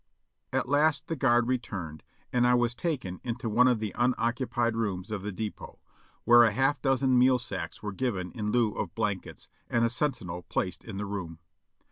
[0.51, 2.01] At last the guard returned
[2.33, 5.77] and I was taken into one of the un occupied rooms of the depot,
[6.23, 10.41] where a half dozen meal sacks were given in lieu of blankets, and a sentinel
[10.41, 11.37] placed in the room.